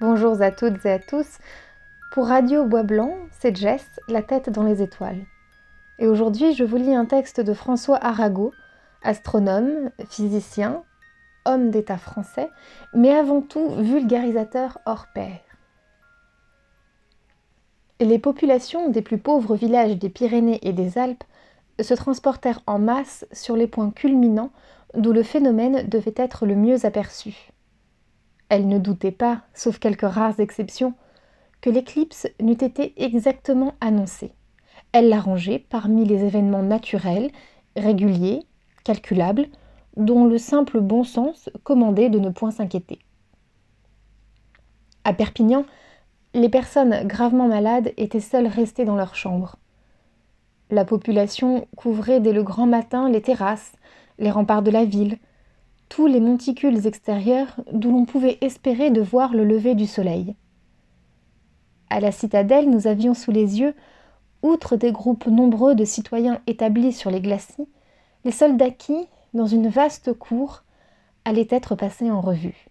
Bonjour 0.00 0.40
à 0.40 0.50
toutes 0.50 0.86
et 0.86 0.92
à 0.92 0.98
tous. 0.98 1.26
Pour 2.14 2.28
Radio 2.28 2.64
Bois 2.64 2.84
Blanc, 2.84 3.14
c'est 3.38 3.54
Jess, 3.54 4.00
la 4.08 4.22
tête 4.22 4.48
dans 4.48 4.62
les 4.62 4.80
étoiles. 4.80 5.26
Et 5.98 6.06
aujourd'hui, 6.06 6.54
je 6.54 6.64
vous 6.64 6.78
lis 6.78 6.94
un 6.94 7.04
texte 7.04 7.38
de 7.38 7.52
François 7.52 8.02
Arago, 8.02 8.50
astronome, 9.02 9.90
physicien, 10.08 10.84
homme 11.44 11.68
d'État 11.68 11.98
français, 11.98 12.48
mais 12.94 13.12
avant 13.12 13.42
tout 13.42 13.74
vulgarisateur 13.74 14.78
hors 14.86 15.08
pair. 15.14 15.38
Les 18.00 18.18
populations 18.18 18.88
des 18.88 19.02
plus 19.02 19.18
pauvres 19.18 19.54
villages 19.54 19.98
des 19.98 20.08
Pyrénées 20.08 20.66
et 20.66 20.72
des 20.72 20.96
Alpes 20.96 21.24
se 21.78 21.92
transportèrent 21.92 22.62
en 22.66 22.78
masse 22.78 23.26
sur 23.32 23.54
les 23.54 23.66
points 23.66 23.90
culminants 23.90 24.50
d'où 24.94 25.12
le 25.12 25.22
phénomène 25.22 25.86
devait 25.86 26.14
être 26.16 26.46
le 26.46 26.56
mieux 26.56 26.86
aperçu. 26.86 27.50
Elles 28.50 28.68
ne 28.68 28.78
doutaient 28.78 29.12
pas, 29.12 29.42
sauf 29.54 29.78
quelques 29.78 30.02
rares 30.02 30.38
exceptions, 30.40 30.92
que 31.60 31.70
l'éclipse 31.70 32.26
n'eût 32.40 32.52
été 32.52 32.92
exactement 33.02 33.74
annoncée. 33.80 34.32
Elles 34.92 35.08
l'arrangeaient 35.08 35.64
parmi 35.70 36.04
les 36.04 36.24
événements 36.24 36.62
naturels, 36.62 37.30
réguliers, 37.76 38.40
calculables, 38.84 39.46
dont 39.96 40.24
le 40.24 40.36
simple 40.36 40.80
bon 40.80 41.04
sens 41.04 41.48
commandait 41.62 42.10
de 42.10 42.18
ne 42.18 42.30
point 42.30 42.50
s'inquiéter. 42.50 42.98
À 45.04 45.12
Perpignan, 45.12 45.64
les 46.34 46.48
personnes 46.48 47.06
gravement 47.06 47.48
malades 47.48 47.92
étaient 47.96 48.20
seules 48.20 48.46
restées 48.46 48.84
dans 48.84 48.96
leurs 48.96 49.14
chambres. 49.14 49.56
La 50.70 50.84
population 50.84 51.66
couvrait 51.76 52.20
dès 52.20 52.32
le 52.32 52.42
grand 52.42 52.66
matin 52.66 53.08
les 53.08 53.22
terrasses, 53.22 53.72
les 54.18 54.30
remparts 54.30 54.62
de 54.62 54.70
la 54.70 54.84
ville, 54.84 55.18
tous 55.90 56.06
les 56.06 56.20
monticules 56.20 56.86
extérieurs 56.86 57.60
d'où 57.72 57.90
l'on 57.90 58.06
pouvait 58.06 58.38
espérer 58.40 58.90
de 58.90 59.02
voir 59.02 59.34
le 59.34 59.44
lever 59.44 59.74
du 59.74 59.86
soleil. 59.86 60.36
À 61.90 62.00
la 62.00 62.12
citadelle, 62.12 62.70
nous 62.70 62.86
avions 62.86 63.12
sous 63.12 63.32
les 63.32 63.60
yeux, 63.60 63.74
outre 64.42 64.76
des 64.76 64.92
groupes 64.92 65.26
nombreux 65.26 65.74
de 65.74 65.84
citoyens 65.84 66.40
établis 66.46 66.92
sur 66.92 67.10
les 67.10 67.20
glacis, 67.20 67.68
les 68.24 68.30
soldats 68.30 68.70
qui, 68.70 69.08
dans 69.34 69.46
une 69.46 69.68
vaste 69.68 70.12
cour, 70.14 70.62
allaient 71.24 71.48
être 71.50 71.74
passés 71.74 72.10
en 72.10 72.20
revue. 72.20 72.68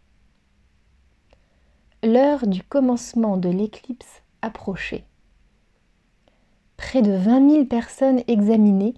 L'heure 2.01 2.47
du 2.47 2.63
commencement 2.63 3.35
de 3.35 3.49
l'éclipse 3.49 4.23
approchait. 4.41 5.03
Près 6.77 7.01
de 7.01 7.11
vingt 7.11 7.41
mille 7.41 7.67
personnes 7.67 8.23
examinaient, 8.29 8.94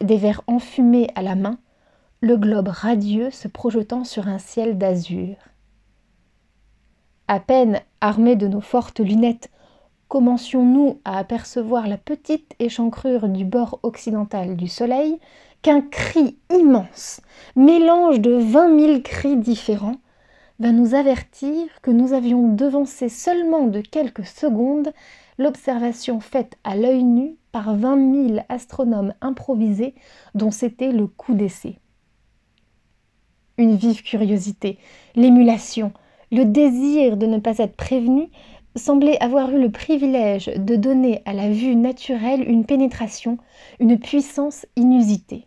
des 0.00 0.16
verres 0.16 0.42
enfumés 0.46 1.08
à 1.14 1.20
la 1.20 1.34
main, 1.34 1.58
le 2.22 2.36
globe 2.36 2.68
radieux 2.68 3.30
se 3.30 3.48
projetant 3.48 4.04
sur 4.04 4.28
un 4.28 4.38
ciel 4.38 4.76
d'azur. 4.76 5.36
À 7.28 7.40
peine 7.40 7.80
armés 8.02 8.36
de 8.36 8.46
nos 8.46 8.60
fortes 8.60 9.00
lunettes, 9.00 9.50
commencions-nous 10.08 11.00
à 11.06 11.16
apercevoir 11.16 11.86
la 11.88 11.96
petite 11.96 12.54
échancrure 12.58 13.28
du 13.30 13.46
bord 13.46 13.80
occidental 13.82 14.56
du 14.56 14.68
soleil 14.68 15.18
qu'un 15.62 15.80
cri 15.80 16.36
immense, 16.50 17.22
mélange 17.56 18.20
de 18.20 18.32
vingt 18.32 18.68
mille 18.68 19.02
cris 19.02 19.36
différents, 19.36 19.96
va 20.58 20.72
nous 20.72 20.94
avertir 20.94 21.68
que 21.80 21.90
nous 21.90 22.12
avions 22.12 22.52
devancé 22.52 23.08
seulement 23.08 23.66
de 23.66 23.80
quelques 23.80 24.26
secondes 24.26 24.92
l'observation 25.38 26.20
faite 26.20 26.58
à 26.64 26.76
l'œil 26.76 27.02
nu 27.02 27.36
par 27.50 27.74
vingt 27.74 27.96
mille 27.96 28.44
astronomes 28.50 29.14
improvisés 29.22 29.94
dont 30.34 30.50
c'était 30.50 30.92
le 30.92 31.06
coup 31.06 31.32
d'essai. 31.32 31.78
Une 33.60 33.76
vive 33.76 34.02
curiosité, 34.02 34.78
l'émulation, 35.14 35.92
le 36.32 36.46
désir 36.46 37.18
de 37.18 37.26
ne 37.26 37.36
pas 37.36 37.58
être 37.58 37.76
prévenu 37.76 38.30
semblaient 38.74 39.22
avoir 39.22 39.50
eu 39.50 39.60
le 39.60 39.70
privilège 39.70 40.46
de 40.46 40.76
donner 40.76 41.20
à 41.26 41.34
la 41.34 41.50
vue 41.50 41.76
naturelle 41.76 42.42
une 42.48 42.64
pénétration, 42.64 43.36
une 43.78 43.98
puissance 43.98 44.64
inusitée. 44.76 45.46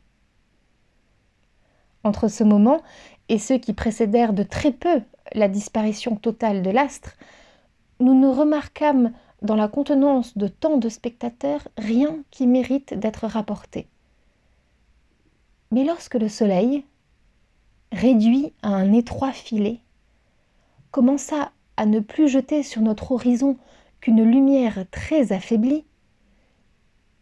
Entre 2.04 2.28
ce 2.28 2.44
moment 2.44 2.84
et 3.30 3.40
ceux 3.40 3.58
qui 3.58 3.74
précédèrent 3.74 4.34
de 4.34 4.44
très 4.44 4.74
peu 4.74 5.02
la 5.34 5.48
disparition 5.48 6.16
totale 6.16 6.62
de 6.62 6.70
l'astre, 6.70 7.16
nous 8.00 8.14
ne 8.14 8.28
remarquâmes 8.28 9.12
dans 9.42 9.56
la 9.56 9.68
contenance 9.68 10.38
de 10.38 10.48
tant 10.48 10.78
de 10.78 10.88
spectateurs 10.88 11.68
rien 11.80 12.20
qui 12.30 12.46
mérite 12.46 12.94
d'être 12.94 13.26
rapporté. 13.26 13.88
Mais 15.72 15.84
lorsque 15.84 16.14
le 16.14 16.30
Soleil, 16.30 16.86
réduit 17.94 18.52
à 18.62 18.70
un 18.70 18.92
étroit 18.92 19.32
filet, 19.32 19.80
commença 20.92 21.54
à 21.78 21.86
ne 21.86 22.02
plus 22.02 22.28
jeter 22.28 22.62
sur 22.62 22.82
notre 22.82 23.14
horizon 23.14 23.58
qu'une 24.02 24.24
lumière 24.24 24.86
très 24.92 25.32
affaiblie, 25.32 25.86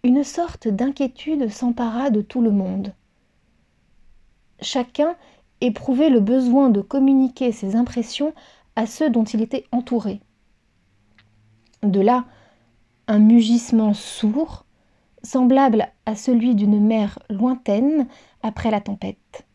une 0.03 0.23
sorte 0.23 0.67
d'inquiétude 0.67 1.49
s'empara 1.49 2.09
de 2.09 2.21
tout 2.21 2.41
le 2.41 2.51
monde 2.51 2.93
chacun 4.61 5.15
éprouvait 5.59 6.09
le 6.09 6.19
besoin 6.19 6.69
de 6.69 6.81
communiquer 6.81 7.51
ses 7.51 7.75
impressions 7.75 8.33
à 8.75 8.85
ceux 8.85 9.09
dont 9.09 9.23
il 9.23 9.41
était 9.41 9.65
entouré. 9.71 10.21
De 11.83 11.99
là, 11.99 12.25
un 13.07 13.19
mugissement 13.19 13.93
sourd, 13.93 14.65
semblable 15.23 15.88
à 16.05 16.15
celui 16.15 16.55
d'une 16.55 16.79
mer 16.79 17.19
lointaine 17.29 18.07
après 18.41 18.71
la 18.71 18.81
tempête. 18.81 19.45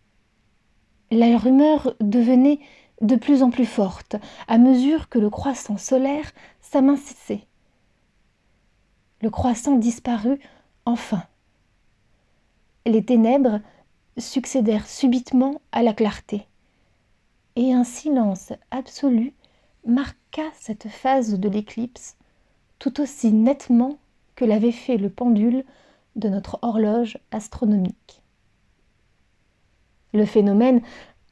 La 1.17 1.39
rumeur 1.39 1.95
devenait 1.99 2.61
de 3.01 3.17
plus 3.17 3.43
en 3.43 3.49
plus 3.49 3.65
forte 3.65 4.17
à 4.49 4.59
mesure 4.59 5.09
que 5.09 5.19
le 5.19 5.31
croissant 5.31 5.79
solaire 5.79 6.31
s'amincissait. 6.61 7.47
Le 9.23 9.31
croissant 9.31 9.77
disparut 9.77 10.39
enfin. 10.85 11.23
Les 12.85 13.03
ténèbres 13.03 13.61
succédèrent 14.19 14.87
subitement 14.87 15.63
à 15.73 15.83
la 15.83 15.95
clarté, 15.95 16.47
et 17.57 17.73
un 17.73 17.85
silence 17.85 18.53
absolu 18.71 19.33
marqua 19.87 20.51
cette 20.53 20.89
phase 20.89 21.41
de 21.41 21.49
l'éclipse 21.49 22.17
tout 22.79 23.01
aussi 23.01 23.33
nettement 23.33 23.97
que 24.35 24.45
l'avait 24.45 24.71
fait 24.71 24.99
le 24.99 25.09
pendule 25.09 25.65
de 26.15 26.29
notre 26.29 26.59
horloge 26.61 27.19
astronomique. 27.31 28.21
Le 30.17 30.25
phénomène, 30.25 30.81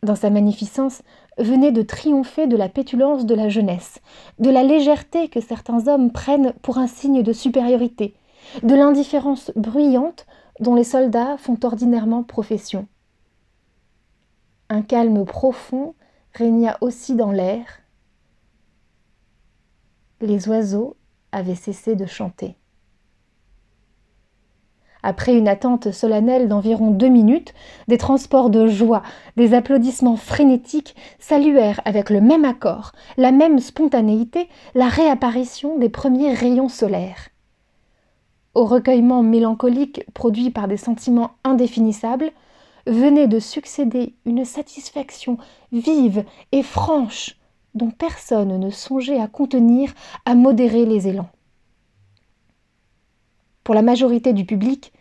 dans 0.02 0.14
sa 0.14 0.28
magnificence, 0.28 1.00
venait 1.38 1.72
de 1.72 1.80
triompher 1.80 2.46
de 2.46 2.56
la 2.56 2.68
pétulance 2.68 3.24
de 3.24 3.34
la 3.34 3.48
jeunesse, 3.48 4.00
de 4.38 4.50
la 4.50 4.62
légèreté 4.62 5.28
que 5.28 5.40
certains 5.40 5.88
hommes 5.88 6.12
prennent 6.12 6.52
pour 6.60 6.76
un 6.76 6.86
signe 6.86 7.22
de 7.22 7.32
supériorité, 7.32 8.14
de 8.62 8.74
l'indifférence 8.74 9.52
bruyante 9.56 10.26
dont 10.60 10.74
les 10.74 10.84
soldats 10.84 11.38
font 11.38 11.58
ordinairement 11.62 12.22
profession. 12.24 12.86
Un 14.68 14.82
calme 14.82 15.24
profond 15.24 15.94
régna 16.34 16.76
aussi 16.82 17.14
dans 17.14 17.32
l'air. 17.32 17.80
Les 20.20 20.46
oiseaux 20.46 20.96
avaient 21.32 21.54
cessé 21.54 21.96
de 21.96 22.04
chanter. 22.04 22.58
Après 25.04 25.36
une 25.36 25.46
attente 25.46 25.92
solennelle 25.92 26.48
d'environ 26.48 26.90
deux 26.90 27.08
minutes, 27.08 27.54
des 27.86 27.98
transports 27.98 28.50
de 28.50 28.66
joie, 28.66 29.02
des 29.36 29.54
applaudissements 29.54 30.16
frénétiques 30.16 30.96
saluèrent 31.20 31.80
avec 31.84 32.10
le 32.10 32.20
même 32.20 32.44
accord, 32.44 32.90
la 33.16 33.30
même 33.30 33.60
spontanéité, 33.60 34.48
la 34.74 34.88
réapparition 34.88 35.78
des 35.78 35.90
premiers 35.90 36.32
rayons 36.34 36.68
solaires 36.68 37.28
au 38.54 38.64
recueillement 38.64 39.22
mélancolique 39.22 40.04
produit 40.14 40.50
par 40.50 40.68
des 40.68 40.76
sentiments 40.76 41.32
indéfinissables, 41.44 42.30
venait 42.86 43.28
de 43.28 43.38
succéder 43.38 44.14
une 44.24 44.44
satisfaction 44.44 45.38
vive 45.72 46.24
et 46.52 46.62
franche 46.62 47.36
dont 47.74 47.90
personne 47.90 48.58
ne 48.58 48.70
songeait 48.70 49.20
à 49.20 49.26
contenir, 49.26 49.92
à 50.24 50.34
modérer 50.34 50.84
les 50.84 51.08
élans. 51.08 51.30
Pour 53.64 53.74
la 53.74 53.82
majorité 53.82 54.32
du 54.32 54.44
public, 54.44 54.92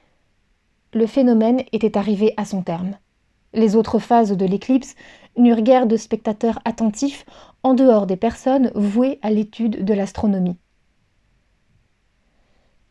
le 0.94 1.07
phénomène 1.07 1.63
était 1.72 1.98
arrivé 1.98 2.34
à 2.38 2.45
son 2.45 2.62
terme. 2.62 2.95
Les 3.54 3.75
autres 3.75 4.00
phases 4.00 4.31
de 4.31 4.45
l'éclipse 4.45 4.95
n'eurent 5.38 5.62
guère 5.62 5.88
de 5.88 5.98
spectateurs 5.98 6.60
attentifs 6.66 7.25
en 7.62 7.74
dehors 7.74 8.07
des 8.07 8.18
personnes 8.18 8.72
vouées 8.75 9.19
à 9.22 9.30
l'étude 9.30 9.84
de 9.84 9.94
l'astronomie. 9.94 10.57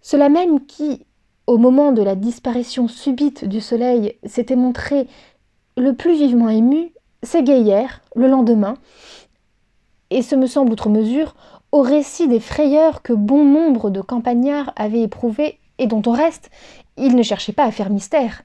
Cela 0.01 0.29
même 0.29 0.67
qui, 0.67 1.07
au 1.47 1.59
moment 1.59 1.93
de 1.93 2.03
la 2.03 2.17
disparition 2.17 2.89
subite 2.89 3.45
du 3.45 3.61
soleil, 3.61 4.17
s'était 4.25 4.57
montré 4.57 5.07
le 5.77 5.95
plus 5.95 6.15
vivement 6.15 6.49
ému, 6.49 6.93
s'égayèrent 7.23 8.03
le 8.15 8.27
lendemain, 8.27 8.75
et 10.11 10.23
ce 10.23 10.35
me 10.35 10.47
semble 10.47 10.73
outre 10.73 10.91
mesure, 10.91 11.35
au 11.71 11.81
récit 11.81 12.29
des 12.29 12.41
frayeurs 12.41 13.03
que 13.03 13.13
bon 13.13 13.45
nombre 13.45 13.91
de 13.91 14.01
campagnards 14.03 14.73
avaient 14.77 15.03
éprouvées 15.03 15.59
et 15.79 15.87
dont 15.87 16.03
au 16.07 16.13
reste, 16.13 16.51
ils 16.97 17.17
ne 17.17 17.23
cherchaient 17.23 17.53
pas 17.53 17.65
à 17.65 17.71
faire 17.71 17.91
mystère. 17.91 18.43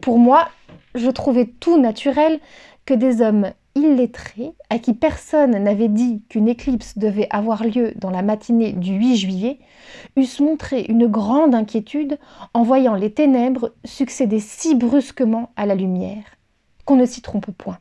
Pour 0.00 0.18
moi, 0.18 0.48
je 0.94 1.10
trouvais 1.10 1.46
tout 1.46 1.78
naturel 1.78 2.40
que 2.86 2.94
des 2.94 3.20
hommes 3.20 3.52
illettrés, 3.74 4.52
à 4.68 4.78
qui 4.78 4.94
personne 4.94 5.52
n'avait 5.62 5.88
dit 5.88 6.22
qu'une 6.28 6.48
éclipse 6.48 6.98
devait 6.98 7.28
avoir 7.30 7.64
lieu 7.64 7.92
dans 7.96 8.10
la 8.10 8.22
matinée 8.22 8.72
du 8.72 8.94
8 8.94 9.16
juillet, 9.16 9.58
eussent 10.16 10.40
montré 10.40 10.84
une 10.88 11.06
grande 11.06 11.54
inquiétude 11.54 12.18
en 12.52 12.62
voyant 12.62 12.94
les 12.94 13.12
ténèbres 13.12 13.72
succéder 13.84 14.40
si 14.40 14.74
brusquement 14.74 15.50
à 15.56 15.66
la 15.66 15.74
lumière, 15.74 16.24
qu'on 16.84 16.96
ne 16.96 17.06
s'y 17.06 17.22
trompe 17.22 17.50
point. 17.52 17.78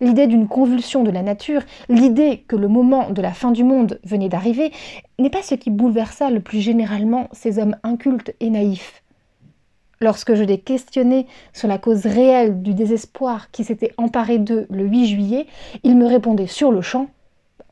L'idée 0.00 0.26
d'une 0.26 0.48
convulsion 0.48 1.02
de 1.02 1.10
la 1.10 1.22
nature, 1.22 1.62
l'idée 1.88 2.44
que 2.48 2.56
le 2.56 2.68
moment 2.68 3.10
de 3.10 3.22
la 3.22 3.32
fin 3.32 3.50
du 3.50 3.64
monde 3.64 4.00
venait 4.04 4.28
d'arriver, 4.28 4.72
n'est 5.18 5.30
pas 5.30 5.42
ce 5.42 5.54
qui 5.54 5.70
bouleversa 5.70 6.30
le 6.30 6.40
plus 6.40 6.60
généralement 6.60 7.28
ces 7.32 7.58
hommes 7.58 7.76
incultes 7.82 8.34
et 8.40 8.50
naïfs. 8.50 9.02
Lorsque 10.00 10.34
je 10.34 10.42
les 10.42 10.58
questionnais 10.58 11.26
sur 11.52 11.68
la 11.68 11.78
cause 11.78 12.06
réelle 12.06 12.62
du 12.62 12.74
désespoir 12.74 13.50
qui 13.52 13.62
s'était 13.62 13.92
emparé 13.96 14.38
d'eux 14.38 14.66
le 14.68 14.84
8 14.84 15.06
juillet, 15.06 15.46
ils 15.84 15.96
me 15.96 16.06
répondaient 16.06 16.48
sur 16.48 16.72
le 16.72 16.80
champ 16.80 17.08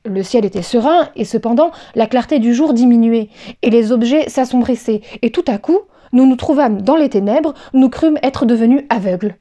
le 0.04 0.22
ciel 0.22 0.44
était 0.44 0.62
serein, 0.62 1.08
et 1.14 1.24
cependant 1.24 1.72
la 1.94 2.06
clarté 2.06 2.38
du 2.38 2.54
jour 2.54 2.72
diminuait, 2.72 3.28
et 3.62 3.70
les 3.70 3.92
objets 3.92 4.28
s'assombrissaient, 4.28 5.02
et 5.22 5.30
tout 5.30 5.44
à 5.46 5.58
coup, 5.58 5.78
nous 6.12 6.26
nous 6.26 6.36
trouvâmes 6.36 6.82
dans 6.82 6.96
les 6.96 7.10
ténèbres, 7.10 7.54
nous 7.74 7.90
crûmes 7.90 8.18
être 8.22 8.46
devenus 8.46 8.84
aveugles. 8.88 9.36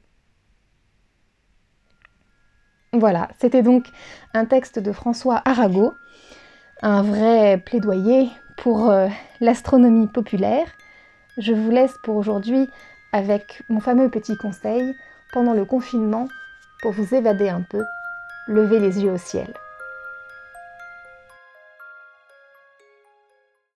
Voilà, 2.92 3.28
c'était 3.38 3.62
donc 3.62 3.86
un 4.34 4.46
texte 4.46 4.80
de 4.80 4.90
François 4.90 5.40
Arago, 5.44 5.94
un 6.82 7.02
vrai 7.02 7.56
plaidoyer 7.58 8.28
pour 8.56 8.90
euh, 8.90 9.06
l'astronomie 9.40 10.08
populaire, 10.08 10.66
je 11.38 11.52
vous 11.52 11.70
laisse 11.70 11.94
pour 12.02 12.16
aujourd'hui 12.16 12.68
avec 13.12 13.62
mon 13.68 13.78
fameux 13.78 14.10
petit 14.10 14.36
conseil 14.36 14.82
pendant 15.32 15.54
le 15.54 15.64
confinement 15.64 16.26
pour 16.82 16.90
vous 16.90 17.14
évader 17.14 17.48
un 17.48 17.62
peu, 17.62 17.84
levez 18.48 18.80
les 18.80 19.04
yeux 19.04 19.12
au 19.12 19.18
ciel. 19.18 19.54